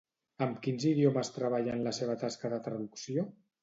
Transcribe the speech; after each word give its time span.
Amb 0.45 0.57
quins 0.67 0.87
idiomes 0.93 1.31
treballa 1.37 1.77
en 1.79 1.87
la 1.91 1.97
seva 2.01 2.19
tasca 2.27 2.55
de 2.57 2.63
traducció? 2.71 3.33